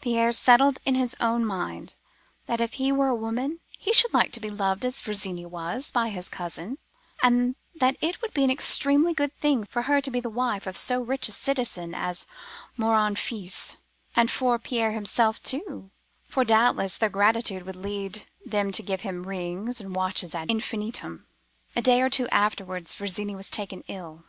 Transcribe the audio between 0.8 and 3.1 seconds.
in his own mind, that if he were